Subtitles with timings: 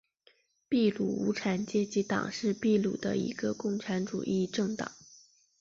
[0.67, 4.91] 秘鲁无产阶级党是秘鲁的一个共产主义政党。